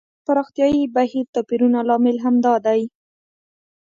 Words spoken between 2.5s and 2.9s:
دی.